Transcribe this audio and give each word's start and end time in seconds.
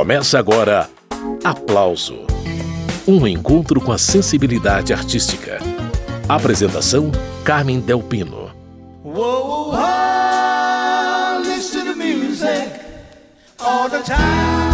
Começa 0.00 0.38
agora 0.38 0.88
Aplauso 1.44 2.24
Um 3.06 3.26
encontro 3.26 3.82
com 3.82 3.92
a 3.92 3.98
sensibilidade 3.98 4.94
artística. 4.94 5.58
Apresentação: 6.26 7.12
Carmen 7.44 7.80
Delpino. 7.80 8.50
Whoa, 9.04 9.72
whoa, 9.72 9.76
all 13.58 13.90
the 13.90 13.98
time. 14.02 14.70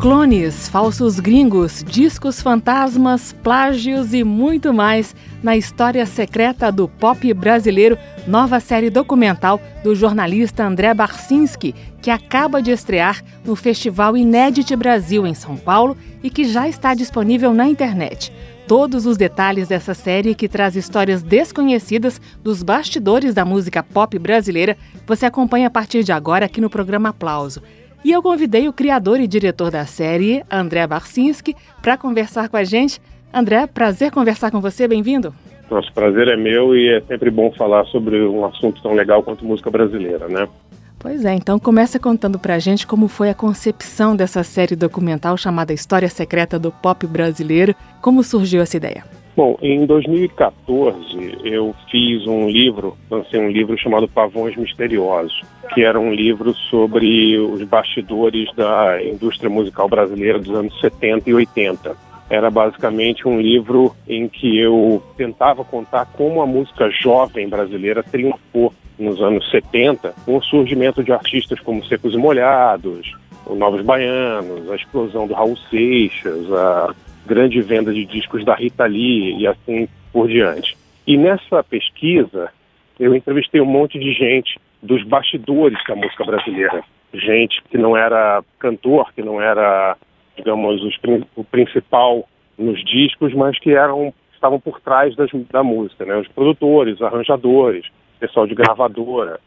Clones, 0.00 0.68
falsos 0.68 1.20
gringos, 1.20 1.84
discos 1.86 2.42
fantasmas, 2.42 3.32
plágios 3.44 4.12
e 4.12 4.24
muito 4.24 4.74
mais 4.74 5.14
na 5.44 5.54
história 5.58 6.06
secreta 6.06 6.72
do 6.72 6.88
pop 6.88 7.34
brasileiro, 7.34 7.98
nova 8.26 8.58
série 8.60 8.88
documental 8.88 9.60
do 9.82 9.94
jornalista 9.94 10.64
André 10.64 10.94
Barcinski, 10.94 11.74
que 12.00 12.10
acaba 12.10 12.62
de 12.62 12.70
estrear 12.70 13.22
no 13.44 13.54
Festival 13.54 14.16
Inédit 14.16 14.74
Brasil 14.74 15.26
em 15.26 15.34
São 15.34 15.54
Paulo 15.54 15.98
e 16.22 16.30
que 16.30 16.44
já 16.44 16.66
está 16.66 16.94
disponível 16.94 17.52
na 17.52 17.68
internet. 17.68 18.32
Todos 18.66 19.04
os 19.04 19.18
detalhes 19.18 19.68
dessa 19.68 19.92
série, 19.92 20.34
que 20.34 20.48
traz 20.48 20.76
histórias 20.76 21.22
desconhecidas 21.22 22.18
dos 22.42 22.62
bastidores 22.62 23.34
da 23.34 23.44
música 23.44 23.82
pop 23.82 24.18
brasileira, 24.18 24.78
você 25.06 25.26
acompanha 25.26 25.66
a 25.66 25.70
partir 25.70 26.02
de 26.02 26.12
agora 26.12 26.46
aqui 26.46 26.58
no 26.58 26.70
programa 26.70 27.10
Aplauso. 27.10 27.62
E 28.02 28.10
eu 28.10 28.22
convidei 28.22 28.66
o 28.66 28.72
criador 28.72 29.20
e 29.20 29.26
diretor 29.26 29.70
da 29.70 29.84
série, 29.84 30.42
André 30.50 30.86
Barcinski, 30.86 31.54
para 31.82 31.98
conversar 31.98 32.48
com 32.48 32.56
a 32.56 32.64
gente. 32.64 32.98
André, 33.34 33.66
prazer 33.66 34.12
conversar 34.12 34.50
com 34.50 34.60
você, 34.60 34.86
bem-vindo. 34.86 35.34
Nosso 35.74 35.92
prazer 35.92 36.28
é 36.28 36.36
meu 36.36 36.76
e 36.76 36.88
é 36.88 37.00
sempre 37.00 37.32
bom 37.32 37.50
falar 37.50 37.84
sobre 37.86 38.22
um 38.22 38.44
assunto 38.44 38.80
tão 38.80 38.94
legal 38.94 39.24
quanto 39.24 39.44
música 39.44 39.68
brasileira, 39.72 40.28
né? 40.28 40.46
Pois 41.00 41.24
é, 41.24 41.34
então 41.34 41.58
começa 41.58 41.98
contando 41.98 42.38
pra 42.38 42.60
gente 42.60 42.86
como 42.86 43.08
foi 43.08 43.28
a 43.28 43.34
concepção 43.34 44.14
dessa 44.14 44.44
série 44.44 44.76
documental 44.76 45.36
chamada 45.36 45.72
História 45.72 46.08
Secreta 46.08 46.60
do 46.60 46.70
Pop 46.70 47.04
Brasileiro, 47.08 47.74
como 48.00 48.22
surgiu 48.22 48.62
essa 48.62 48.76
ideia? 48.76 49.02
Bom, 49.36 49.58
em 49.60 49.84
2014 49.84 51.38
eu 51.42 51.74
fiz 51.90 52.24
um 52.24 52.48
livro, 52.48 52.96
lancei 53.10 53.40
um 53.40 53.50
livro 53.50 53.76
chamado 53.76 54.06
Pavões 54.06 54.56
Misteriosos, 54.56 55.42
que 55.74 55.82
era 55.82 55.98
um 55.98 56.14
livro 56.14 56.54
sobre 56.70 57.36
os 57.36 57.60
bastidores 57.64 58.48
da 58.54 59.02
indústria 59.02 59.50
musical 59.50 59.88
brasileira 59.88 60.38
dos 60.38 60.54
anos 60.54 60.80
70 60.80 61.30
e 61.30 61.34
80. 61.34 62.13
Era 62.30 62.50
basicamente 62.50 63.28
um 63.28 63.40
livro 63.40 63.94
em 64.08 64.28
que 64.28 64.58
eu 64.58 65.02
tentava 65.16 65.64
contar 65.64 66.06
como 66.06 66.40
a 66.40 66.46
música 66.46 66.90
jovem 66.90 67.48
brasileira 67.48 68.02
triunfou 68.02 68.72
nos 68.98 69.20
anos 69.20 69.48
70, 69.50 70.14
com 70.24 70.36
o 70.36 70.42
surgimento 70.42 71.02
de 71.02 71.12
artistas 71.12 71.60
como 71.60 71.84
Secos 71.84 72.14
e 72.14 72.16
Molhados, 72.16 73.12
o 73.46 73.54
Novos 73.54 73.82
Baianos, 73.82 74.70
a 74.70 74.76
explosão 74.76 75.26
do 75.26 75.34
Raul 75.34 75.56
Seixas, 75.68 76.50
a 76.52 76.94
grande 77.26 77.60
venda 77.60 77.92
de 77.92 78.04
discos 78.04 78.44
da 78.44 78.54
Rita 78.54 78.86
Lee 78.86 79.38
e 79.38 79.46
assim 79.46 79.88
por 80.12 80.28
diante. 80.28 80.76
E 81.06 81.16
nessa 81.16 81.62
pesquisa, 81.62 82.50
eu 82.98 83.14
entrevistei 83.14 83.60
um 83.60 83.66
monte 83.66 83.98
de 83.98 84.12
gente 84.12 84.58
dos 84.82 85.02
bastidores 85.04 85.78
da 85.86 85.94
música 85.94 86.24
brasileira. 86.24 86.82
Gente 87.12 87.62
que 87.70 87.78
não 87.78 87.96
era 87.96 88.42
cantor, 88.58 89.12
que 89.14 89.22
não 89.22 89.40
era, 89.40 89.96
digamos, 90.36 90.82
os, 90.82 90.98
o 91.36 91.44
principal 91.44 92.28
nos 92.58 92.82
discos, 92.84 93.32
mas 93.34 93.58
que 93.58 93.72
eram 93.72 94.12
estavam 94.32 94.60
por 94.60 94.80
trás 94.80 95.16
das, 95.16 95.30
da 95.50 95.62
música, 95.62 96.04
né? 96.04 96.16
Os 96.16 96.28
produtores, 96.28 97.00
arranjadores, 97.00 97.86
pessoal 98.20 98.46
de 98.46 98.54
gravadora, 98.54 99.40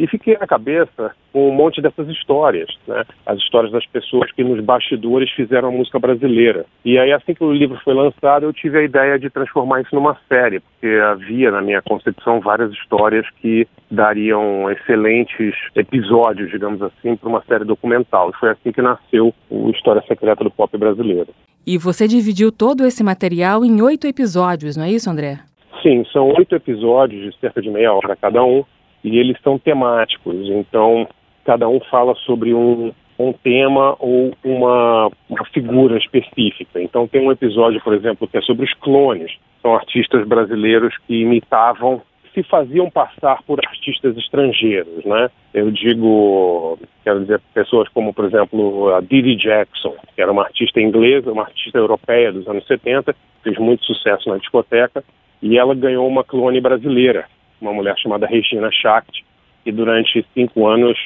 e 0.00 0.06
fiquei 0.06 0.34
na 0.38 0.46
cabeça 0.46 1.14
com 1.30 1.50
um 1.50 1.52
monte 1.52 1.82
dessas 1.82 2.08
histórias, 2.08 2.70
né? 2.88 3.04
As 3.26 3.36
histórias 3.36 3.70
das 3.70 3.84
pessoas 3.84 4.32
que 4.32 4.42
nos 4.42 4.64
bastidores 4.64 5.30
fizeram 5.32 5.68
a 5.68 5.70
música 5.70 5.98
brasileira. 5.98 6.64
E 6.82 6.98
aí, 6.98 7.12
assim 7.12 7.34
que 7.34 7.44
o 7.44 7.52
livro 7.52 7.78
foi 7.84 7.92
lançado, 7.92 8.44
eu 8.46 8.52
tive 8.52 8.78
a 8.78 8.82
ideia 8.82 9.18
de 9.18 9.28
transformar 9.28 9.82
isso 9.82 9.94
numa 9.94 10.16
série, 10.26 10.60
porque 10.60 10.86
havia, 10.86 11.50
na 11.50 11.60
minha 11.60 11.82
concepção, 11.82 12.40
várias 12.40 12.72
histórias 12.72 13.26
que 13.42 13.68
dariam 13.90 14.70
excelentes 14.70 15.54
episódios, 15.76 16.50
digamos 16.50 16.80
assim, 16.80 17.14
para 17.14 17.28
uma 17.28 17.42
série 17.42 17.66
documental. 17.66 18.30
E 18.30 18.40
foi 18.40 18.48
assim 18.48 18.72
que 18.72 18.80
nasceu 18.80 19.34
o 19.50 19.68
História 19.68 20.02
Secreta 20.08 20.42
do 20.42 20.50
Pop 20.50 20.74
Brasileiro. 20.78 21.28
E 21.66 21.76
você 21.76 22.08
dividiu 22.08 22.50
todo 22.50 22.86
esse 22.86 23.04
material 23.04 23.66
em 23.66 23.82
oito 23.82 24.06
episódios, 24.06 24.78
não 24.78 24.84
é 24.84 24.90
isso, 24.90 25.10
André? 25.10 25.40
Sim, 25.82 26.06
são 26.10 26.28
oito 26.28 26.54
episódios 26.54 27.22
de 27.22 27.38
cerca 27.38 27.60
de 27.60 27.68
meia 27.68 27.92
hora 27.92 28.16
cada 28.16 28.42
um 28.42 28.64
e 29.02 29.18
eles 29.18 29.36
são 29.42 29.58
temáticos, 29.58 30.36
então 30.48 31.08
cada 31.44 31.68
um 31.68 31.80
fala 31.80 32.14
sobre 32.26 32.54
um, 32.54 32.92
um 33.18 33.32
tema 33.32 33.96
ou 33.98 34.32
uma, 34.44 35.10
uma 35.28 35.44
figura 35.52 35.98
específica. 35.98 36.80
Então 36.80 37.06
tem 37.06 37.26
um 37.26 37.32
episódio, 37.32 37.80
por 37.82 37.94
exemplo, 37.94 38.28
que 38.28 38.38
é 38.38 38.42
sobre 38.42 38.64
os 38.64 38.74
clones. 38.74 39.32
São 39.62 39.74
artistas 39.74 40.26
brasileiros 40.26 40.96
que 41.06 41.20
imitavam 41.20 42.02
se 42.34 42.42
faziam 42.44 42.88
passar 42.90 43.42
por 43.42 43.58
artistas 43.66 44.16
estrangeiros, 44.16 45.04
né? 45.04 45.30
Eu 45.52 45.70
digo, 45.70 46.78
quero 47.02 47.20
dizer, 47.20 47.40
pessoas 47.52 47.88
como, 47.88 48.14
por 48.14 48.24
exemplo, 48.24 48.94
a 48.94 49.00
Didi 49.00 49.34
Jackson, 49.34 49.96
que 50.14 50.22
era 50.22 50.30
uma 50.30 50.44
artista 50.44 50.80
inglesa, 50.80 51.32
uma 51.32 51.42
artista 51.42 51.76
europeia 51.76 52.32
dos 52.32 52.46
anos 52.46 52.64
70, 52.66 53.14
fez 53.42 53.58
muito 53.58 53.84
sucesso 53.84 54.28
na 54.28 54.36
discoteca, 54.36 55.02
e 55.42 55.58
ela 55.58 55.74
ganhou 55.74 56.06
uma 56.06 56.22
clone 56.22 56.60
brasileira, 56.60 57.26
uma 57.60 57.72
mulher 57.72 57.96
chamada 57.98 58.26
Regina 58.26 58.70
Schacht, 58.70 59.24
que 59.64 59.72
durante 59.72 60.24
cinco 60.34 60.66
anos 60.66 60.98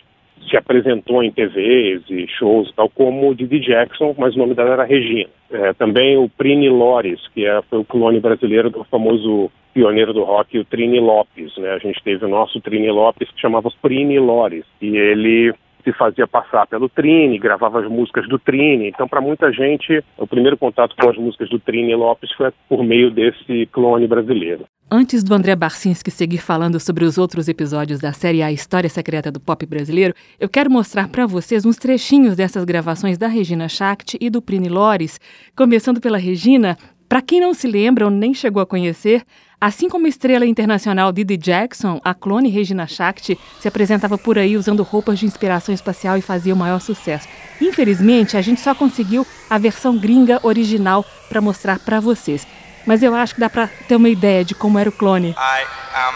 se 0.48 0.56
apresentou 0.56 1.22
em 1.22 1.30
TVs 1.30 2.02
e 2.10 2.26
shows 2.28 2.72
tal, 2.74 2.88
como 2.90 3.34
Didi 3.34 3.60
Jackson, 3.60 4.14
mas 4.18 4.34
o 4.34 4.38
nome 4.38 4.54
dela 4.54 4.72
era 4.72 4.84
Regina. 4.84 5.30
É, 5.50 5.72
também 5.72 6.16
o 6.16 6.28
Prini 6.28 6.68
Lores, 6.68 7.20
que 7.28 7.46
é, 7.46 7.62
foi 7.62 7.78
o 7.78 7.84
clone 7.84 8.20
brasileiro 8.20 8.70
do 8.70 8.84
famoso 8.84 9.50
pioneiro 9.72 10.12
do 10.12 10.22
rock, 10.22 10.58
o 10.58 10.64
Trini 10.64 11.00
Lopes. 11.00 11.56
Né? 11.56 11.70
A 11.72 11.78
gente 11.78 12.02
teve 12.02 12.24
o 12.24 12.28
nosso 12.28 12.60
Trini 12.60 12.90
Lopes, 12.90 13.30
que 13.30 13.40
chamava 13.40 13.70
Prini 13.80 14.18
Lores, 14.18 14.64
e 14.80 14.96
ele 14.96 15.54
se 15.84 15.92
fazia 15.92 16.26
passar 16.26 16.66
pelo 16.66 16.88
Trini, 16.88 17.38
gravava 17.38 17.80
as 17.80 17.88
músicas 17.88 18.26
do 18.28 18.38
Trini. 18.38 18.88
Então, 18.88 19.06
para 19.06 19.20
muita 19.20 19.52
gente, 19.52 20.02
o 20.18 20.26
primeiro 20.26 20.56
contato 20.56 20.96
com 20.98 21.08
as 21.08 21.16
músicas 21.16 21.48
do 21.50 21.58
Trini 21.58 21.94
Lopes 21.94 22.32
foi 22.32 22.50
por 22.68 22.82
meio 22.82 23.10
desse 23.10 23.66
clone 23.70 24.08
brasileiro. 24.08 24.64
Antes 24.90 25.24
do 25.24 25.34
André 25.34 25.56
Barcinski 25.56 26.10
seguir 26.10 26.38
falando 26.38 26.78
sobre 26.78 27.04
os 27.04 27.18
outros 27.18 27.48
episódios 27.48 28.00
da 28.00 28.12
série 28.12 28.42
A 28.42 28.52
História 28.52 28.88
Secreta 28.88 29.30
do 29.30 29.40
Pop 29.40 29.64
Brasileiro, 29.66 30.14
eu 30.38 30.48
quero 30.48 30.70
mostrar 30.70 31.08
para 31.08 31.26
vocês 31.26 31.64
uns 31.64 31.76
trechinhos 31.76 32.36
dessas 32.36 32.64
gravações 32.64 33.18
da 33.18 33.26
Regina 33.26 33.68
Schacht 33.68 34.16
e 34.20 34.30
do 34.30 34.42
Prini 34.42 34.68
Lores. 34.68 35.18
Começando 35.56 36.00
pela 36.00 36.18
Regina, 36.18 36.76
para 37.08 37.22
quem 37.22 37.40
não 37.40 37.54
se 37.54 37.66
lembra 37.66 38.04
ou 38.04 38.10
nem 38.10 38.34
chegou 38.34 38.62
a 38.62 38.66
conhecer, 38.66 39.22
Assim 39.60 39.88
como 39.88 40.06
a 40.06 40.08
estrela 40.08 40.44
internacional 40.44 41.12
Didi 41.12 41.36
Jackson, 41.36 42.00
a 42.04 42.12
clone 42.12 42.50
Regina 42.50 42.86
Shakti 42.86 43.38
se 43.60 43.68
apresentava 43.68 44.18
por 44.18 44.38
aí 44.38 44.56
usando 44.56 44.82
roupas 44.82 45.18
de 45.18 45.26
inspiração 45.26 45.74
espacial 45.74 46.18
e 46.18 46.22
fazia 46.22 46.52
o 46.52 46.56
maior 46.56 46.80
sucesso. 46.80 47.28
Infelizmente, 47.60 48.36
a 48.36 48.42
gente 48.42 48.60
só 48.60 48.74
conseguiu 48.74 49.26
a 49.48 49.58
versão 49.58 49.96
gringa 49.96 50.40
original 50.42 51.04
para 51.28 51.40
mostrar 51.40 51.78
para 51.78 52.00
vocês. 52.00 52.46
Mas 52.86 53.02
eu 53.02 53.14
acho 53.14 53.34
que 53.34 53.40
dá 53.40 53.48
para 53.48 53.68
ter 53.88 53.96
uma 53.96 54.08
ideia 54.08 54.44
de 54.44 54.54
como 54.54 54.78
era 54.78 54.90
o 54.90 54.92
clone. 54.92 55.30
I 55.30 55.64
am 55.94 56.14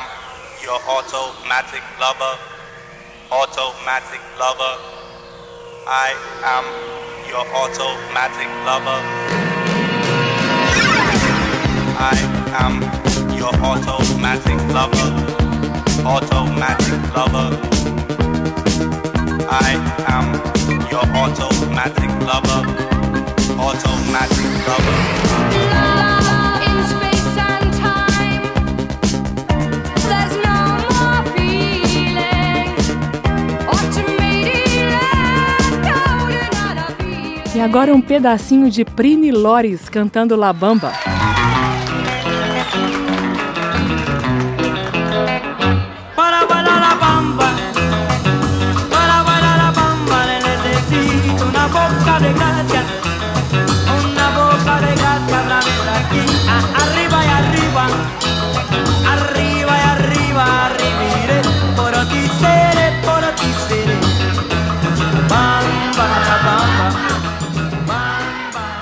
your 0.63 0.81
automatic 0.87 1.83
lover. 1.99 2.39
Automatic 3.31 4.21
lover. 4.39 4.79
I 5.87 6.15
am 6.45 6.65
your 7.31 7.47
automatic 7.55 8.49
lover. 8.67 9.48
Automatic 13.69 14.57
lover, 14.73 15.13
automatic 16.07 17.01
lover. 17.15 17.51
I 19.51 19.77
am 20.09 20.33
your 20.91 21.05
automatic 21.15 22.11
lover, 22.25 22.63
automatic 23.61 24.51
lover. 24.67 24.99
In 26.65 26.79
space 26.89 27.37
and 27.37 27.69
time, 27.77 28.43
there's 30.09 30.35
no 30.43 30.59
more 30.89 31.21
feeling. 31.37 32.73
E 37.55 37.61
agora 37.61 37.93
um 37.93 38.01
pedacinho 38.01 38.71
de 38.71 38.85
Prini 38.87 39.31
Lores 39.31 39.91
cantando 39.91 40.37
La 40.37 40.53
Bamba. 40.55 41.08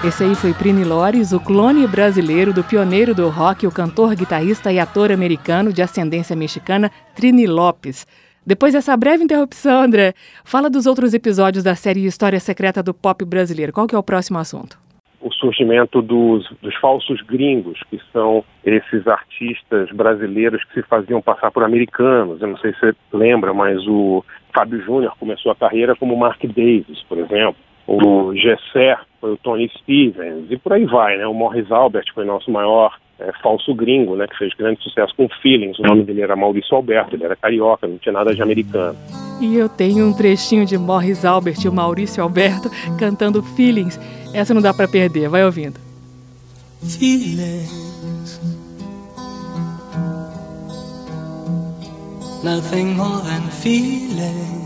Esse 0.07 0.23
aí 0.23 0.37
foi 0.37 0.55
Prini 0.55 0.85
Lores, 0.85 1.33
o 1.33 1.41
clone 1.41 1.85
brasileiro 1.85 2.53
do 2.53 2.63
pioneiro 2.63 3.13
do 3.13 3.29
rock, 3.29 3.67
o 3.67 3.73
cantor, 3.73 4.15
guitarrista 4.15 4.73
e 4.73 4.79
ator 4.79 5.11
americano 5.11 5.73
de 5.73 5.83
ascendência 5.83 6.37
mexicana, 6.37 6.93
Trini 7.17 7.45
Lopes. 7.45 8.07
Depois 8.47 8.73
dessa 8.73 8.97
breve 8.97 9.25
interrupção, 9.25 9.83
André, 9.83 10.15
fala 10.45 10.71
dos 10.71 10.87
outros 10.87 11.13
episódios 11.13 11.65
da 11.65 11.75
série 11.75 12.07
História 12.07 12.39
Secreta 12.39 12.85
do 12.85 12.95
Pop 12.95 13.25
Brasileiro. 13.25 13.73
Qual 13.73 13.89
que 13.89 13.97
é 13.97 13.99
o 13.99 14.03
próximo 14.03 14.39
assunto? 14.39 14.79
O 15.21 15.33
surgimento 15.33 16.01
dos, 16.01 16.49
dos 16.63 16.77
falsos 16.77 17.21
gringos, 17.23 17.81
que 17.91 18.01
são 18.13 18.45
esses 18.65 19.09
artistas 19.09 19.91
brasileiros 19.91 20.63
que 20.67 20.75
se 20.75 20.83
faziam 20.87 21.21
passar 21.21 21.51
por 21.51 21.65
americanos. 21.65 22.41
Eu 22.41 22.47
não 22.47 22.57
sei 22.59 22.73
se 22.75 22.79
você 22.79 22.95
lembra, 23.13 23.53
mas 23.53 23.85
o 23.89 24.25
Fábio 24.55 24.81
Júnior 24.85 25.17
começou 25.19 25.51
a 25.51 25.57
carreira 25.57 25.97
como 25.97 26.17
Mark 26.17 26.41
Davis, 26.45 27.03
por 27.09 27.19
exemplo. 27.19 27.66
O 27.87 28.35
Gessé 28.35 28.99
foi 29.21 29.33
o 29.33 29.37
Tony 29.37 29.71
Stevens, 29.79 30.51
e 30.51 30.57
por 30.57 30.73
aí 30.73 30.85
vai, 30.85 31.17
né? 31.17 31.27
O 31.27 31.35
Morris 31.35 31.71
Albert 31.71 32.07
foi 32.15 32.25
nosso 32.25 32.51
maior 32.51 32.97
é, 33.19 33.33
falso 33.43 33.75
gringo, 33.75 34.17
né, 34.17 34.27
que 34.27 34.37
fez 34.37 34.53
grande 34.55 34.83
sucesso 34.83 35.15
com 35.17 35.29
Feelings. 35.41 35.79
O 35.79 35.83
nome 35.83 36.03
dele 36.05 36.23
era 36.23 36.37
Maurício 36.37 36.77
Alberto, 36.77 37.15
ele 37.15 37.25
era 37.25 37.37
carioca, 37.37 37.87
não 37.87 37.99
tinha 37.99 38.13
nada 38.13 38.35
de 38.35 38.43
americano. 38.43 38.97
E 39.41 39.57
eu 39.57 39.69
tenho 39.69 40.07
um 40.07 40.13
trechinho 40.13 40.67
de 40.67 40.77
Morris 40.77 41.25
Albert 41.25 41.59
e 41.65 41.69
o 41.69 41.73
Maurício 41.73 42.23
Alberto 42.23 42.71
cantando 42.99 43.43
Feelings. 43.43 43.99
Essa 44.35 44.53
não 44.53 44.63
dá 44.63 44.75
para 44.75 44.89
perder, 44.89 45.29
vai 45.29 45.45
ouvindo. 45.45 45.79
Feelings 46.83 47.87
Nothing 52.45 52.95
more 52.95 53.23
than 53.23 53.51
feeling 53.51 54.66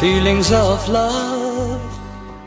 feelings 0.00 0.50
of 0.50 0.90
love. 0.90 1.78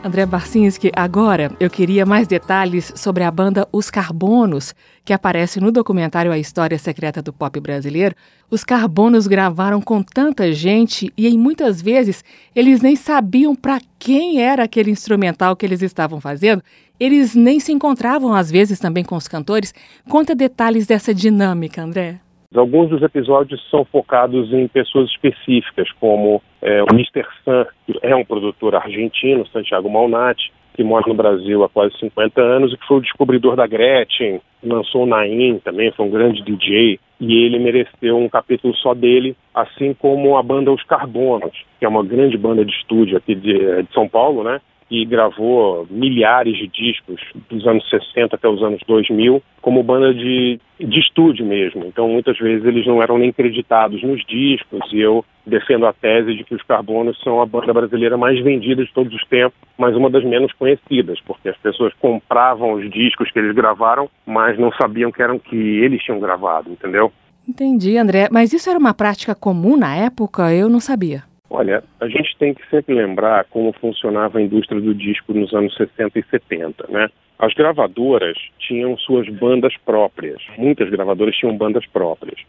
André 0.02 0.26
Barcinski, 0.26 0.90
agora 0.94 1.52
eu 1.60 1.70
queria 1.70 2.04
mais 2.04 2.26
detalhes 2.26 2.92
sobre 2.96 3.22
a 3.22 3.30
banda 3.30 3.66
Os 3.72 3.90
Carbonos, 3.90 4.74
que 5.04 5.12
aparece 5.12 5.60
no 5.60 5.70
documentário 5.70 6.32
A 6.32 6.38
História 6.38 6.76
Secreta 6.76 7.22
do 7.22 7.32
Pop 7.32 7.58
Brasileiro. 7.60 8.14
Os 8.50 8.64
Carbonos 8.64 9.28
gravaram 9.28 9.80
com 9.80 10.02
tanta 10.02 10.52
gente 10.52 11.12
e 11.16 11.28
em 11.28 11.38
muitas 11.38 11.80
vezes 11.80 12.24
eles 12.56 12.82
nem 12.82 12.96
sabiam 12.96 13.54
para 13.54 13.80
quem 14.00 14.42
era 14.42 14.64
aquele 14.64 14.90
instrumental 14.90 15.54
que 15.54 15.64
eles 15.64 15.80
estavam 15.80 16.20
fazendo. 16.20 16.62
Eles 16.98 17.36
nem 17.36 17.60
se 17.60 17.70
encontravam 17.70 18.34
às 18.34 18.50
vezes 18.50 18.80
também 18.80 19.04
com 19.04 19.14
os 19.14 19.28
cantores. 19.28 19.72
Conta 20.08 20.34
detalhes 20.34 20.88
dessa 20.88 21.14
dinâmica, 21.14 21.80
André. 21.80 22.23
Alguns 22.54 22.88
dos 22.88 23.02
episódios 23.02 23.60
são 23.68 23.84
focados 23.84 24.52
em 24.52 24.68
pessoas 24.68 25.10
específicas, 25.10 25.90
como 25.98 26.40
é, 26.62 26.82
o 26.84 26.86
Mr. 26.92 27.26
Sun, 27.44 27.64
que 27.84 27.98
é 28.00 28.14
um 28.14 28.24
produtor 28.24 28.76
argentino, 28.76 29.46
Santiago 29.48 29.90
Malnati, 29.90 30.52
que 30.74 30.84
mora 30.84 31.04
no 31.06 31.14
Brasil 31.14 31.64
há 31.64 31.68
quase 31.68 31.96
50 31.98 32.40
anos 32.40 32.72
e 32.72 32.76
que 32.76 32.86
foi 32.86 32.98
o 32.98 33.00
descobridor 33.00 33.56
da 33.56 33.66
Gretchen, 33.66 34.40
lançou 34.62 35.02
o 35.02 35.06
Naim 35.06 35.58
também, 35.64 35.92
foi 35.92 36.06
um 36.06 36.10
grande 36.10 36.42
DJ, 36.42 36.98
e 37.20 37.44
ele 37.44 37.58
mereceu 37.58 38.18
um 38.18 38.28
capítulo 38.28 38.74
só 38.76 38.94
dele, 38.94 39.36
assim 39.54 39.94
como 39.94 40.36
a 40.36 40.42
banda 40.42 40.72
Os 40.72 40.82
Carbonos, 40.84 41.56
que 41.78 41.84
é 41.84 41.88
uma 41.88 42.04
grande 42.04 42.36
banda 42.36 42.64
de 42.64 42.72
estúdio 42.72 43.16
aqui 43.16 43.34
de, 43.34 43.82
de 43.82 43.92
São 43.92 44.08
Paulo, 44.08 44.42
né? 44.42 44.60
E 44.90 45.04
gravou 45.04 45.86
milhares 45.90 46.56
de 46.56 46.68
discos 46.68 47.20
dos 47.48 47.66
anos 47.66 47.88
60 47.88 48.36
até 48.36 48.48
os 48.48 48.62
anos 48.62 48.80
2000 48.86 49.42
como 49.60 49.82
banda 49.82 50.12
de, 50.12 50.60
de 50.78 51.00
estúdio 51.00 51.46
mesmo. 51.46 51.84
Então, 51.86 52.08
muitas 52.08 52.38
vezes 52.38 52.66
eles 52.66 52.86
não 52.86 53.02
eram 53.02 53.16
nem 53.16 53.32
creditados 53.32 54.02
nos 54.02 54.24
discos 54.26 54.80
e 54.92 55.00
eu 55.00 55.24
defendo 55.46 55.86
a 55.86 55.92
tese 55.92 56.34
de 56.34 56.44
que 56.44 56.54
os 56.54 56.62
Carbonos 56.62 57.18
são 57.22 57.40
a 57.40 57.46
banda 57.46 57.72
brasileira 57.72 58.16
mais 58.16 58.38
vendida 58.42 58.84
de 58.84 58.92
todos 58.92 59.12
os 59.14 59.24
tempos, 59.26 59.58
mas 59.78 59.96
uma 59.96 60.10
das 60.10 60.24
menos 60.24 60.52
conhecidas, 60.52 61.18
porque 61.26 61.48
as 61.48 61.56
pessoas 61.58 61.92
compravam 62.00 62.74
os 62.74 62.90
discos 62.90 63.30
que 63.30 63.38
eles 63.38 63.54
gravaram, 63.54 64.08
mas 64.26 64.58
não 64.58 64.70
sabiam 64.72 65.10
que 65.10 65.22
eram 65.22 65.38
que 65.38 65.56
eles 65.56 66.02
tinham 66.02 66.20
gravado, 66.20 66.70
entendeu? 66.70 67.12
Entendi, 67.46 67.96
André. 67.98 68.28
Mas 68.30 68.52
isso 68.52 68.70
era 68.70 68.78
uma 68.78 68.94
prática 68.94 69.34
comum 69.34 69.76
na 69.76 69.94
época? 69.96 70.52
Eu 70.52 70.68
não 70.68 70.80
sabia. 70.80 71.24
Olha, 71.54 71.84
a 72.00 72.08
gente 72.08 72.36
tem 72.36 72.52
que 72.52 72.68
sempre 72.68 72.92
lembrar 72.92 73.44
como 73.44 73.72
funcionava 73.74 74.38
a 74.38 74.42
indústria 74.42 74.80
do 74.80 74.92
disco 74.92 75.32
nos 75.32 75.54
anos 75.54 75.72
60 75.76 76.18
e 76.18 76.24
70, 76.24 76.86
né? 76.88 77.08
As 77.38 77.54
gravadoras 77.54 78.36
tinham 78.58 78.98
suas 78.98 79.28
bandas 79.28 79.72
próprias. 79.84 80.42
Muitas 80.58 80.90
gravadoras 80.90 81.36
tinham 81.36 81.56
bandas 81.56 81.86
próprias. 81.86 82.40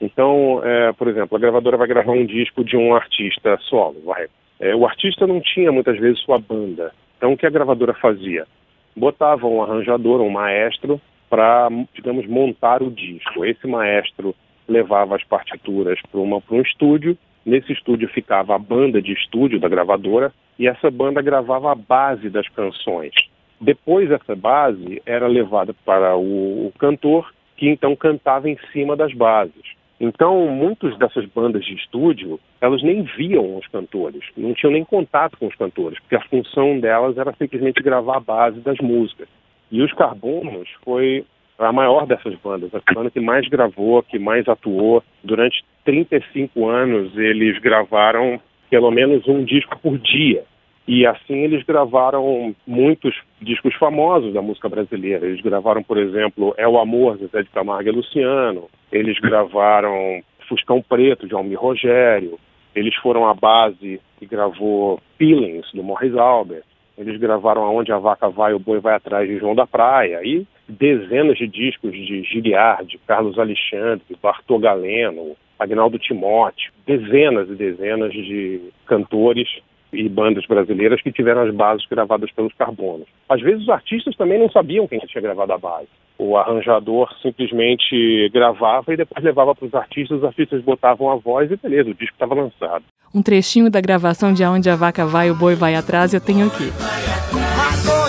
Então, 0.00 0.60
é, 0.62 0.92
por 0.92 1.08
exemplo, 1.08 1.36
a 1.36 1.40
gravadora 1.40 1.76
vai 1.76 1.88
gravar 1.88 2.12
um 2.12 2.24
disco 2.24 2.62
de 2.62 2.76
um 2.76 2.94
artista 2.94 3.58
solo, 3.62 4.00
vai. 4.04 4.28
É, 4.60 4.72
o 4.76 4.86
artista 4.86 5.26
não 5.26 5.40
tinha 5.40 5.72
muitas 5.72 5.98
vezes 5.98 6.20
sua 6.20 6.38
banda. 6.38 6.92
Então, 7.16 7.32
o 7.32 7.36
que 7.36 7.46
a 7.46 7.50
gravadora 7.50 7.94
fazia? 7.94 8.46
Botava 8.94 9.44
um 9.44 9.60
arranjador, 9.60 10.20
um 10.20 10.30
maestro, 10.30 11.00
para, 11.28 11.68
digamos, 11.94 12.28
montar 12.28 12.80
o 12.80 12.92
disco. 12.92 13.44
Esse 13.44 13.66
maestro 13.66 14.36
levava 14.68 15.16
as 15.16 15.24
partituras 15.24 15.98
para 16.12 16.20
um 16.20 16.62
estúdio 16.62 17.18
Nesse 17.44 17.72
estúdio 17.72 18.08
ficava 18.08 18.54
a 18.54 18.58
banda 18.58 19.02
de 19.02 19.12
estúdio 19.12 19.58
da 19.58 19.68
gravadora 19.68 20.32
e 20.58 20.68
essa 20.68 20.90
banda 20.90 21.20
gravava 21.20 21.72
a 21.72 21.74
base 21.74 22.30
das 22.30 22.48
canções. 22.48 23.12
Depois 23.60 24.10
essa 24.10 24.34
base 24.34 25.02
era 25.04 25.26
levada 25.26 25.74
para 25.84 26.16
o, 26.16 26.66
o 26.66 26.72
cantor, 26.78 27.32
que 27.56 27.68
então 27.68 27.94
cantava 27.96 28.48
em 28.48 28.58
cima 28.72 28.96
das 28.96 29.12
bases. 29.12 29.72
Então, 30.00 30.48
muitas 30.48 30.98
dessas 30.98 31.24
bandas 31.26 31.64
de 31.64 31.74
estúdio, 31.74 32.40
elas 32.60 32.82
nem 32.82 33.02
viam 33.02 33.56
os 33.56 33.68
cantores, 33.68 34.24
não 34.36 34.52
tinham 34.52 34.72
nem 34.72 34.84
contato 34.84 35.38
com 35.38 35.46
os 35.46 35.54
cantores, 35.54 36.00
porque 36.00 36.16
a 36.16 36.28
função 36.28 36.80
delas 36.80 37.16
era 37.16 37.32
simplesmente 37.34 37.80
gravar 37.80 38.16
a 38.16 38.20
base 38.20 38.58
das 38.60 38.78
músicas. 38.78 39.28
E 39.70 39.80
os 39.80 39.92
Carbonos 39.92 40.68
foi 40.84 41.24
a 41.68 41.72
maior 41.72 42.06
dessas 42.06 42.34
bandas, 42.36 42.70
a 42.74 42.94
banda 42.94 43.10
que 43.10 43.20
mais 43.20 43.48
gravou, 43.48 44.02
que 44.02 44.18
mais 44.18 44.48
atuou. 44.48 45.02
Durante 45.22 45.64
35 45.84 46.68
anos, 46.68 47.16
eles 47.16 47.58
gravaram 47.58 48.40
pelo 48.70 48.90
menos 48.90 49.26
um 49.28 49.44
disco 49.44 49.78
por 49.80 49.98
dia. 49.98 50.44
E 50.86 51.06
assim 51.06 51.36
eles 51.44 51.62
gravaram 51.64 52.54
muitos 52.66 53.14
discos 53.40 53.74
famosos 53.76 54.32
da 54.32 54.42
música 54.42 54.68
brasileira. 54.68 55.26
Eles 55.26 55.40
gravaram, 55.40 55.82
por 55.82 55.96
exemplo, 55.96 56.54
É 56.56 56.66
o 56.66 56.78
Amor, 56.78 57.18
Zé 57.30 57.42
de 57.42 57.50
Camargo 57.50 57.88
e 57.88 57.92
Luciano. 57.92 58.68
Eles 58.90 59.18
gravaram 59.20 60.22
Fuscão 60.48 60.82
Preto, 60.82 61.28
de 61.28 61.34
Almir 61.34 61.60
Rogério. 61.60 62.38
Eles 62.74 62.94
foram 62.96 63.28
a 63.28 63.34
base 63.34 64.00
que 64.18 64.26
gravou 64.26 65.00
Feelings, 65.18 65.70
do 65.72 65.82
Morris 65.82 66.16
Albert. 66.16 66.64
Eles 66.98 67.18
gravaram 67.18 67.64
Aonde 67.64 67.92
a 67.92 67.98
Vaca 67.98 68.28
Vai, 68.28 68.52
o 68.52 68.58
Boi 68.58 68.80
Vai 68.80 68.94
Atrás 68.94 69.28
de 69.28 69.38
João 69.38 69.54
da 69.54 69.66
Praia. 69.66 70.20
E 70.24 70.46
dezenas 70.68 71.36
de 71.38 71.46
discos 71.46 71.92
de 71.92 72.22
Giliard, 72.24 72.98
Carlos 73.06 73.38
Alexandre, 73.38 74.04
Bartô 74.22 74.58
Galeno, 74.58 75.36
Agnaldo 75.58 75.98
Timóteo, 75.98 76.72
dezenas 76.86 77.48
e 77.48 77.54
dezenas 77.54 78.12
de 78.12 78.60
cantores 78.86 79.48
e 79.92 80.08
bandas 80.08 80.46
brasileiras 80.46 81.02
que 81.02 81.12
tiveram 81.12 81.42
as 81.42 81.54
bases 81.54 81.86
gravadas 81.86 82.30
pelos 82.32 82.52
Carbonos. 82.54 83.06
Às 83.28 83.40
vezes 83.42 83.62
os 83.62 83.68
artistas 83.68 84.16
também 84.16 84.38
não 84.38 84.50
sabiam 84.50 84.88
quem 84.88 84.98
tinha 85.00 85.22
gravado 85.22 85.52
a 85.52 85.58
base. 85.58 85.88
O 86.18 86.36
arranjador 86.36 87.12
simplesmente 87.20 88.30
gravava 88.32 88.92
e 88.92 88.96
depois 88.96 89.22
levava 89.22 89.54
para 89.54 89.66
os 89.66 89.74
artistas, 89.74 90.18
os 90.18 90.24
artistas 90.24 90.62
botavam 90.62 91.10
a 91.10 91.16
voz 91.16 91.50
e 91.50 91.56
beleza, 91.56 91.90
o 91.90 91.94
disco 91.94 92.14
estava 92.14 92.34
lançado. 92.34 92.84
Um 93.14 93.22
trechinho 93.22 93.70
da 93.70 93.80
gravação 93.80 94.32
de 94.32 94.42
Aonde 94.42 94.70
a 94.70 94.76
Vaca 94.76 95.04
Vai, 95.04 95.30
o 95.30 95.34
Boi 95.34 95.54
Vai 95.54 95.74
Atrás 95.74 96.14
eu 96.14 96.20
tenho 96.20 96.46
aqui. 96.46 96.70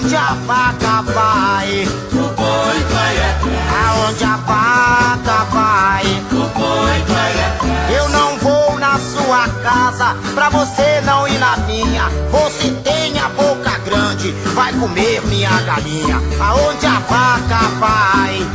Mas 0.03 0.11
onde 0.11 0.15
a 0.17 0.33
vaca 0.45 1.01
vai, 1.13 1.87
o 2.11 2.27
boi 2.35 2.79
vai. 2.91 3.15
Aonde 3.85 4.23
a 4.25 4.35
vaca 4.37 5.45
vai, 5.45 6.05
o 6.31 6.59
boi 6.59 7.03
vai. 7.07 7.95
Eu 7.95 8.09
não 8.09 8.37
vou 8.39 8.77
na 8.79 8.99
sua 8.99 9.47
casa, 9.63 10.15
pra 10.33 10.49
você 10.49 11.01
não 11.05 11.25
ir 11.27 11.39
na 11.39 11.55
minha. 11.57 12.09
Você 12.31 12.71
tem 12.83 13.17
a 13.17 13.29
boca 13.29 13.77
grande, 13.85 14.31
vai 14.53 14.73
comer 14.73 15.21
minha 15.27 15.61
galinha. 15.61 16.21
Aonde 16.39 16.85
a 16.85 16.99
vaca 16.99 17.69
vai, 17.79 18.45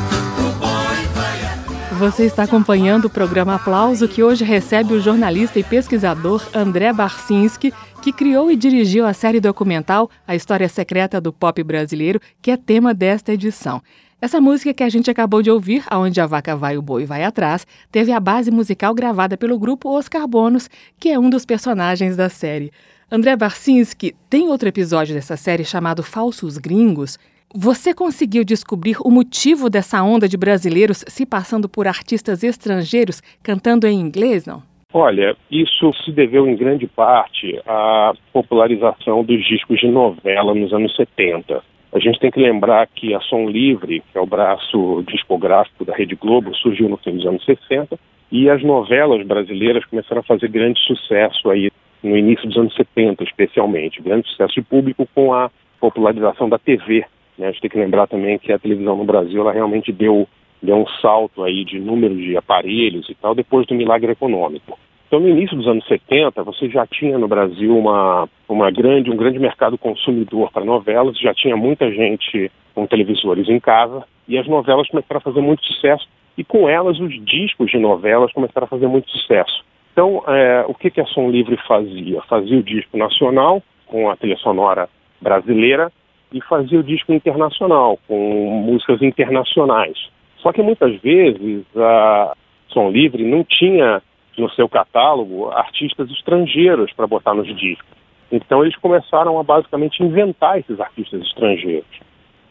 Você 1.99 2.27
está 2.27 2.45
acompanhando 2.45 3.07
o 3.07 3.11
programa 3.11 3.57
Aplauso, 3.57 4.07
que 4.07 4.23
hoje 4.23 4.45
recebe 4.45 4.95
o 4.95 5.01
jornalista 5.01 5.59
e 5.59 5.65
pesquisador 5.65 6.49
André 6.55 6.93
Barcinski, 6.93 7.75
que 8.01 8.13
criou 8.13 8.53
e 8.53 8.57
dirigiu 8.57 9.05
a 9.05 9.13
série 9.13 9.41
documental 9.41 10.09
A 10.25 10.37
História 10.37 10.69
Secreta 10.69 11.21
do 11.21 11.33
Pop 11.33 11.61
Brasileiro, 11.65 12.21
que 12.41 12.53
é 12.53 12.57
tema 12.57 12.95
desta 12.95 13.33
edição. 13.33 13.83
Essa 14.21 14.41
música 14.41 14.73
que 14.73 14.85
a 14.85 14.89
gente 14.89 15.11
acabou 15.11 15.43
de 15.43 15.51
ouvir, 15.51 15.83
Aonde 15.89 16.21
a 16.21 16.27
Vaca 16.27 16.55
Vai, 16.55 16.79
o 16.79 16.83
Boi 16.83 17.05
Vai 17.05 17.25
Atrás, 17.25 17.67
teve 17.91 18.13
a 18.13 18.21
base 18.21 18.53
musical 18.53 18.95
gravada 18.95 19.37
pelo 19.37 19.59
grupo 19.59 19.91
Oscar 19.91 20.25
Bonos, 20.29 20.71
que 21.01 21.09
é 21.09 21.19
um 21.19 21.29
dos 21.29 21.45
personagens 21.45 22.17
da 22.17 22.29
série. 22.29 22.71
André 23.11 23.35
Barcinski 23.35 24.15
tem 24.31 24.47
outro 24.47 24.69
episódio 24.69 25.17
dessa 25.17 25.37
série 25.37 25.65
chamado 25.65 26.05
Falsos 26.05 26.59
Gringos. 26.59 27.19
Você 27.55 27.95
conseguiu 27.95 28.45
descobrir 28.45 28.99
o 29.03 29.11
motivo 29.11 29.71
dessa 29.71 30.03
onda 30.03 30.29
de 30.29 30.37
brasileiros 30.37 31.03
se 31.09 31.25
passando 31.25 31.67
por 31.67 31.87
artistas 31.89 32.45
estrangeiros 32.45 33.23
cantando 33.43 33.87
em 33.87 33.99
inglês, 33.99 34.45
não? 34.47 34.63
Olha, 34.93 35.35
isso 35.51 35.91
se 36.05 36.13
deveu 36.13 36.47
em 36.47 36.55
grande 36.55 36.87
parte 36.87 37.59
à 37.67 38.13
popularização 38.35 39.25
dos 39.25 39.43
discos 39.47 39.81
de 39.81 39.89
novela 39.89 40.55
nos 40.55 40.75
anos 40.75 40.95
70. 40.95 41.63
A 41.91 41.99
gente 41.99 42.21
tem 42.21 42.31
que 42.31 42.39
lembrar 42.39 42.87
que 42.87 43.15
a 43.15 43.21
Som 43.21 43.49
Livre, 43.49 44.03
que 44.13 44.19
é 44.19 44.21
o 44.21 44.27
braço 44.27 45.03
discográfico 45.09 45.87
da 45.87 45.95
Rede 45.95 46.17
Globo, 46.17 46.55
surgiu 46.55 46.87
no 46.87 46.99
fim 46.99 47.17
dos 47.17 47.27
anos 47.27 47.43
60 47.47 47.99
e 48.31 48.51
as 48.51 48.63
novelas 48.63 49.27
brasileiras 49.27 49.87
começaram 49.87 50.21
a 50.21 50.25
fazer 50.25 50.49
grande 50.49 50.79
sucesso 50.81 51.49
aí 51.49 51.71
no 52.03 52.15
início 52.15 52.47
dos 52.47 52.59
anos 52.59 52.75
70, 52.75 53.25
especialmente. 53.25 54.03
Grande 54.03 54.29
sucesso 54.29 54.55
de 54.55 54.63
público 54.63 55.09
com 55.15 55.33
a 55.33 55.51
popularização 55.81 56.47
da 56.47 56.59
TV. 56.59 57.07
Né? 57.39 57.47
A 57.47 57.51
gente 57.51 57.61
tem 57.61 57.71
que 57.71 57.79
lembrar 57.79 58.07
também 58.07 58.39
que 58.39 58.53
a 58.53 58.59
televisão 58.59 58.97
no 58.97 59.05
Brasil 59.05 59.41
ela 59.41 59.53
realmente 59.53 59.93
deu, 59.93 60.29
deu 60.63 60.77
um 60.77 60.87
salto 61.01 61.45
aí 61.45 61.65
de 61.65 61.79
número 61.79 62.17
de 62.17 62.37
aparelhos 62.37 63.09
e 63.09 63.15
tal 63.15 63.35
depois 63.35 63.67
do 63.67 63.75
milagre 63.75 64.13
econômico. 64.13 64.79
Então, 65.07 65.21
no 65.21 65.29
início 65.29 65.57
dos 65.57 65.67
anos 65.67 65.87
70, 65.87 66.43
você 66.43 66.69
já 66.69 66.87
tinha 66.87 67.17
no 67.17 67.27
Brasil 67.27 67.77
uma, 67.79 68.29
uma 68.47 68.71
grande, 68.71 69.11
um 69.11 69.17
grande 69.17 69.39
mercado 69.39 69.79
consumidor 69.79 70.53
para 70.53 70.63
novelas, 70.63 71.19
já 71.19 71.33
tinha 71.33 71.57
muita 71.57 71.91
gente 71.91 72.53
com 72.75 72.87
televisores 72.87 73.49
em 73.49 73.59
casa, 73.59 74.05
e 74.29 74.37
as 74.37 74.47
novelas 74.47 74.87
começaram 74.89 75.17
a 75.17 75.23
fazer 75.23 75.41
muito 75.41 75.65
sucesso, 75.65 76.07
e 76.37 76.45
com 76.45 76.69
elas 76.69 77.01
os 77.01 77.25
discos 77.25 77.71
de 77.71 77.79
novelas 77.79 78.31
começaram 78.35 78.67
a 78.67 78.69
fazer 78.69 78.87
muito 78.87 79.11
sucesso. 79.11 79.65
Então, 79.95 80.23
é, 80.29 80.65
o 80.69 80.75
que, 80.75 80.91
que 80.91 81.01
a 81.01 81.07
Som 81.07 81.31
Livre 81.31 81.57
fazia? 81.67 82.21
Fazia 82.29 82.59
o 82.59 82.63
disco 82.63 82.99
nacional, 82.99 83.63
com 83.87 84.11
a 84.11 84.17
trilha 84.17 84.37
sonora 84.37 84.91
brasileira, 85.21 85.91
e 86.33 86.41
fazia 86.43 86.81
o 86.81 86.83
disco 86.83 87.13
internacional, 87.13 87.99
com 88.07 88.63
músicas 88.67 89.03
internacionais. 89.03 89.97
Só 90.39 90.53
que 90.53 90.63
muitas 90.63 91.01
vezes 91.01 91.65
a 91.77 92.35
Som 92.69 92.91
Livre 92.91 93.25
não 93.25 93.45
tinha 93.45 94.03
no 94.37 94.51
seu 94.51 94.69
catálogo 94.69 95.51
artistas 95.51 96.11
estrangeiros 96.11 96.93
para 96.93 97.07
botar 97.07 97.35
nos 97.35 97.49
discos. 97.57 97.99
Então 98.31 98.63
eles 98.63 98.77
começaram 98.77 99.39
a 99.39 99.43
basicamente 99.43 100.03
inventar 100.03 100.59
esses 100.59 100.79
artistas 100.79 101.23
estrangeiros. 101.23 101.89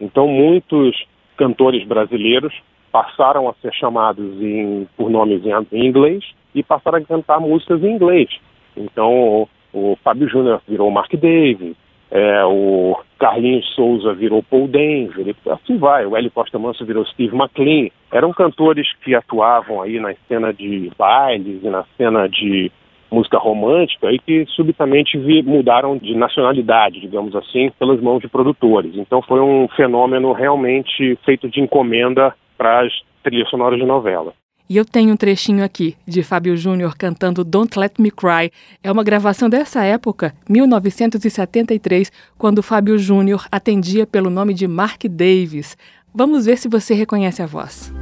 Então 0.01 0.27
muitos 0.27 1.05
cantores 1.37 1.85
brasileiros 1.85 2.53
passaram 2.91 3.47
a 3.47 3.53
ser 3.61 3.73
chamados 3.73 4.41
em, 4.41 4.87
por 4.97 5.09
nomes 5.09 5.41
em 5.71 5.85
inglês 5.85 6.23
e 6.53 6.63
passaram 6.63 6.97
a 6.97 7.01
cantar 7.01 7.39
músicas 7.39 7.83
em 7.83 7.93
inglês. 7.93 8.29
Então 8.75 9.47
o 9.71 9.97
Fábio 10.03 10.27
Júnior 10.27 10.61
virou 10.67 10.89
Mark 10.89 11.13
Davis, 11.13 11.75
é, 12.09 12.45
o 12.45 12.97
Carlinhos 13.19 13.65
Souza 13.75 14.13
virou 14.13 14.43
Paul 14.43 14.67
Denver, 14.67 15.35
assim 15.51 15.77
vai, 15.77 16.05
o 16.05 16.15
Hélio 16.15 16.31
Costa 16.31 16.57
Manso 16.57 16.85
virou 16.85 17.05
Steve 17.05 17.35
McLean. 17.35 17.89
Eram 18.11 18.31
cantores 18.31 18.87
que 19.03 19.13
atuavam 19.13 19.81
aí 19.81 19.99
na 19.99 20.13
cena 20.27 20.53
de 20.53 20.89
bailes 20.97 21.63
e 21.63 21.69
na 21.69 21.83
cena 21.97 22.27
de 22.27 22.71
música 23.11 23.37
romântica 23.37 24.11
e 24.11 24.19
que 24.19 24.45
subitamente 24.47 25.17
mudaram 25.43 25.97
de 25.97 26.15
nacionalidade, 26.15 26.99
digamos 26.99 27.35
assim, 27.35 27.71
pelas 27.79 27.99
mãos 28.01 28.19
de 28.19 28.27
produtores. 28.27 28.95
Então 28.95 29.21
foi 29.21 29.39
um 29.39 29.67
fenômeno 29.69 30.31
realmente 30.33 31.17
feito 31.25 31.49
de 31.49 31.61
encomenda 31.61 32.33
para 32.57 32.81
as 32.85 32.93
trilhas 33.23 33.49
sonoras 33.49 33.79
de 33.79 33.85
novela. 33.85 34.33
E 34.69 34.75
eu 34.75 34.83
tenho 34.83 35.13
um 35.13 35.17
trechinho 35.17 35.63
aqui 35.63 35.95
de 36.05 36.21
Fábio 36.23 36.57
Júnior 36.57 36.95
cantando 36.97 37.43
Don't 37.43 37.79
Let 37.79 37.93
Me 37.99 38.11
Cry. 38.11 38.51
É 38.83 38.91
uma 38.91 39.03
gravação 39.03 39.49
dessa 39.49 39.83
época, 39.83 40.33
1973, 40.49 42.11
quando 42.37 42.61
Fábio 42.61 42.97
Júnior 42.99 43.47
atendia 43.51 44.05
pelo 44.05 44.29
nome 44.29 44.53
de 44.53 44.67
Mark 44.67 45.03
Davis. 45.09 45.77
Vamos 46.13 46.45
ver 46.45 46.57
se 46.57 46.67
você 46.67 46.93
reconhece 46.93 47.41
a 47.41 47.45
voz. 47.45 47.93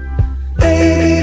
Baby, 0.58 1.15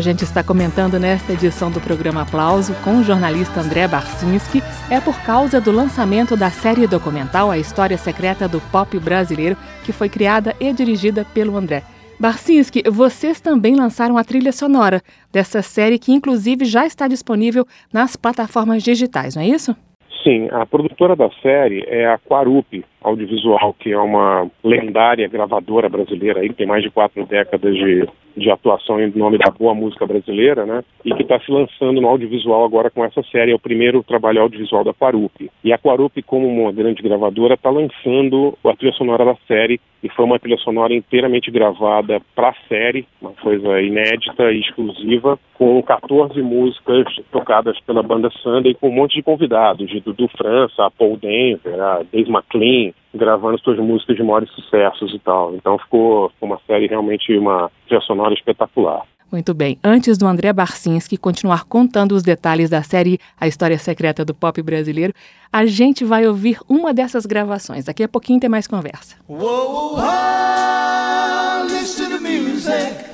a 0.00 0.02
gente 0.02 0.24
está 0.24 0.42
comentando 0.42 0.98
nesta 0.98 1.34
edição 1.34 1.70
do 1.70 1.78
programa 1.78 2.22
Aplauso 2.22 2.74
com 2.82 3.00
o 3.00 3.04
jornalista 3.04 3.60
André 3.60 3.86
Barcinski 3.86 4.62
é 4.90 4.98
por 4.98 5.14
causa 5.20 5.60
do 5.60 5.70
lançamento 5.70 6.38
da 6.38 6.48
série 6.48 6.86
documental 6.86 7.50
A 7.50 7.58
História 7.58 7.98
Secreta 7.98 8.48
do 8.48 8.62
Pop 8.72 8.98
Brasileiro, 8.98 9.58
que 9.84 9.92
foi 9.92 10.08
criada 10.08 10.56
e 10.58 10.72
dirigida 10.72 11.26
pelo 11.34 11.54
André. 11.54 11.82
Barcinski, 12.18 12.82
vocês 12.90 13.42
também 13.42 13.76
lançaram 13.76 14.16
a 14.16 14.24
trilha 14.24 14.52
sonora 14.52 15.02
dessa 15.30 15.60
série 15.60 15.98
que 15.98 16.12
inclusive 16.12 16.64
já 16.64 16.86
está 16.86 17.06
disponível 17.06 17.66
nas 17.92 18.16
plataformas 18.16 18.82
digitais, 18.82 19.36
não 19.36 19.42
é 19.42 19.48
isso? 19.48 19.76
Sim, 20.24 20.48
a 20.50 20.64
produtora 20.64 21.14
da 21.14 21.28
série 21.42 21.84
é 21.86 22.06
a 22.06 22.18
Quarup 22.18 22.82
Audiovisual, 23.02 23.74
que 23.78 23.92
é 23.92 23.98
uma 23.98 24.50
lendária 24.62 25.28
gravadora 25.28 25.88
brasileira 25.88 26.40
aí, 26.40 26.52
tem 26.52 26.66
mais 26.66 26.82
de 26.82 26.90
quatro 26.90 27.24
décadas 27.26 27.74
de 27.74 28.06
de 28.36 28.50
atuação 28.50 29.00
em 29.00 29.10
nome 29.14 29.38
da 29.38 29.50
boa 29.50 29.74
música 29.74 30.06
brasileira, 30.06 30.64
né? 30.64 30.82
E 31.04 31.14
que 31.14 31.22
está 31.22 31.38
se 31.40 31.50
lançando 31.50 32.00
no 32.00 32.08
audiovisual 32.08 32.64
agora 32.64 32.90
com 32.90 33.04
essa 33.04 33.22
série. 33.24 33.52
É 33.52 33.54
o 33.54 33.58
primeiro 33.58 34.02
trabalho 34.02 34.42
audiovisual 34.42 34.84
da 34.84 34.94
Quarup. 34.94 35.50
E 35.64 35.72
a 35.72 35.78
Quarup, 35.78 36.22
como 36.22 36.46
uma 36.46 36.72
grande 36.72 37.02
gravadora, 37.02 37.54
está 37.54 37.70
lançando 37.70 38.56
a 38.64 38.76
trilha 38.76 38.94
sonora 38.94 39.24
da 39.24 39.36
série. 39.46 39.80
E 40.02 40.08
foi 40.08 40.24
uma 40.24 40.38
trilha 40.38 40.56
sonora 40.58 40.94
inteiramente 40.94 41.50
gravada 41.50 42.20
para 42.34 42.48
a 42.50 42.54
série, 42.68 43.06
uma 43.20 43.32
coisa 43.32 43.82
inédita 43.82 44.50
e 44.50 44.60
exclusiva, 44.60 45.38
com 45.54 45.82
14 45.82 46.40
músicas 46.40 47.04
tocadas 47.30 47.78
pela 47.80 48.02
banda 48.02 48.30
Sunday, 48.42 48.72
com 48.72 48.88
um 48.88 48.94
monte 48.94 49.16
de 49.16 49.22
convidados, 49.22 49.90
de 49.90 50.00
Dudu 50.00 50.26
França, 50.28 50.86
a 50.86 50.90
Paul 50.90 51.18
Denver, 51.18 51.78
a 51.78 52.02
Dave 52.10 52.30
McLean, 52.30 52.89
gravando 53.14 53.58
suas 53.60 53.78
músicas 53.78 54.16
de 54.16 54.22
maiores 54.22 54.50
sucessos 54.50 55.12
e 55.14 55.18
tal. 55.18 55.54
Então 55.54 55.78
ficou 55.78 56.32
uma 56.40 56.58
série 56.66 56.86
realmente 56.86 57.36
uma 57.36 57.70
trilha 57.86 58.00
sonora 58.02 58.34
espetacular. 58.34 59.04
Muito 59.30 59.54
bem. 59.54 59.78
Antes 59.84 60.18
do 60.18 60.26
André 60.26 60.52
Barcinski 60.52 61.16
continuar 61.16 61.64
contando 61.64 62.12
os 62.12 62.22
detalhes 62.22 62.68
da 62.68 62.82
série 62.82 63.20
A 63.40 63.46
História 63.46 63.78
Secreta 63.78 64.24
do 64.24 64.34
Pop 64.34 64.60
Brasileiro, 64.60 65.14
a 65.52 65.64
gente 65.66 66.04
vai 66.04 66.26
ouvir 66.26 66.58
uma 66.68 66.92
dessas 66.92 67.26
gravações. 67.26 67.84
Daqui 67.84 68.02
a 68.02 68.08
pouquinho 68.08 68.40
tem 68.40 68.50
mais 68.50 68.66
conversa. 68.66 69.16
Whoa, 69.28 69.94
whoa, 69.94 71.62
listen 71.68 72.08
to 72.10 72.20
music. 72.20 73.04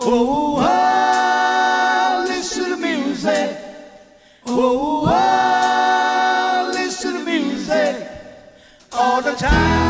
Whoa, 0.00 0.56
whoa, 0.60 2.24
listen 2.26 2.64
to 2.64 2.76
music. 2.76 3.56
Whoa, 4.44 5.06
whoa, 5.06 5.37
time. 9.38 9.87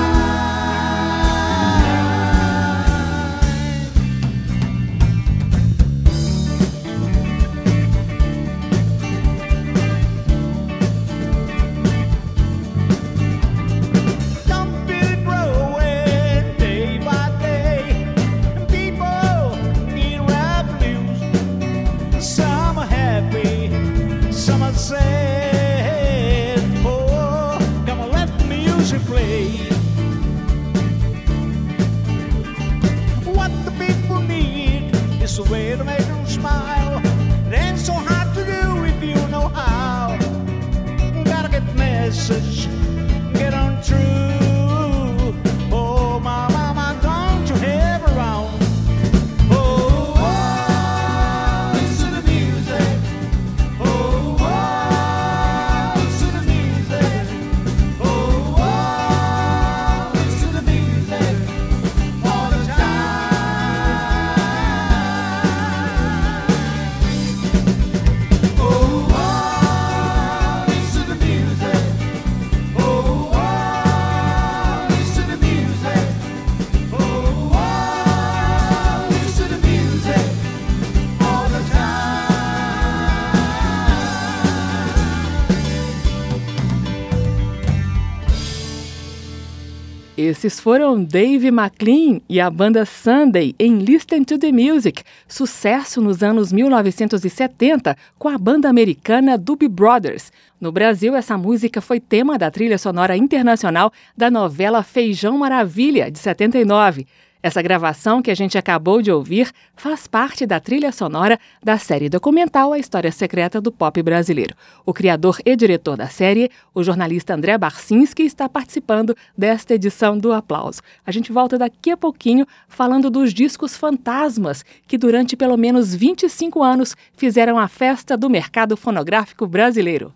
Esses 90.28 90.60
foram 90.60 91.02
Dave 91.02 91.48
McLean 91.48 92.20
e 92.28 92.38
a 92.38 92.50
banda 92.50 92.84
Sunday 92.84 93.54
em 93.58 93.78
Listen 93.78 94.22
to 94.24 94.38
the 94.38 94.52
Music, 94.52 95.02
sucesso 95.26 96.02
nos 96.02 96.22
anos 96.22 96.52
1970 96.52 97.96
com 98.18 98.28
a 98.28 98.36
banda 98.36 98.68
americana 98.68 99.38
Doobie 99.38 99.68
Brothers. 99.68 100.30
No 100.60 100.70
Brasil, 100.70 101.16
essa 101.16 101.38
música 101.38 101.80
foi 101.80 101.98
tema 101.98 102.36
da 102.36 102.50
trilha 102.50 102.76
sonora 102.76 103.16
internacional 103.16 103.90
da 104.14 104.30
novela 104.30 104.82
Feijão 104.82 105.38
Maravilha, 105.38 106.10
de 106.10 106.18
79. 106.18 107.06
Essa 107.40 107.62
gravação 107.62 108.20
que 108.20 108.30
a 108.30 108.34
gente 108.34 108.58
acabou 108.58 109.00
de 109.00 109.12
ouvir 109.12 109.50
faz 109.76 110.08
parte 110.08 110.44
da 110.44 110.58
trilha 110.58 110.90
sonora 110.90 111.38
da 111.62 111.78
série 111.78 112.08
documental 112.08 112.72
A 112.72 112.78
História 112.78 113.12
Secreta 113.12 113.60
do 113.60 113.70
Pop 113.70 114.02
Brasileiro. 114.02 114.56
O 114.84 114.92
criador 114.92 115.38
e 115.44 115.54
diretor 115.54 115.96
da 115.96 116.08
série, 116.08 116.50
o 116.74 116.82
jornalista 116.82 117.34
André 117.34 117.56
Barcinski, 117.56 118.24
está 118.24 118.48
participando 118.48 119.16
desta 119.36 119.74
edição 119.74 120.18
do 120.18 120.32
Aplauso. 120.32 120.82
A 121.06 121.12
gente 121.12 121.30
volta 121.30 121.56
daqui 121.56 121.92
a 121.92 121.96
pouquinho 121.96 122.44
falando 122.68 123.08
dos 123.08 123.32
discos 123.32 123.76
fantasmas 123.76 124.64
que 124.88 124.98
durante 124.98 125.36
pelo 125.36 125.56
menos 125.56 125.94
25 125.94 126.60
anos 126.62 126.96
fizeram 127.16 127.56
a 127.56 127.68
festa 127.68 128.16
do 128.16 128.28
mercado 128.28 128.76
fonográfico 128.76 129.46
brasileiro. 129.46 130.12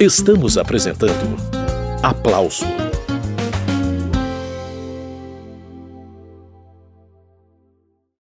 Estamos 0.00 0.56
apresentando 0.56 1.36
Aplauso 2.02 2.64